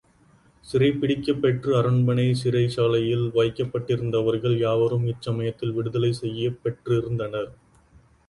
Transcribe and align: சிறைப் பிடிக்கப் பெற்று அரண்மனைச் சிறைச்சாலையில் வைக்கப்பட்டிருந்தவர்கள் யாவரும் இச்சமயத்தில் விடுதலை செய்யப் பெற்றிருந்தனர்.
சிறைப் 0.65 0.95
பிடிக்கப் 1.01 1.41
பெற்று 1.41 1.71
அரண்மனைச் 1.79 2.39
சிறைச்சாலையில் 2.39 3.27
வைக்கப்பட்டிருந்தவர்கள் 3.35 4.57
யாவரும் 4.59 5.05
இச்சமயத்தில் 5.07 5.75
விடுதலை 5.77 6.11
செய்யப் 6.21 6.59
பெற்றிருந்தனர். 6.63 7.51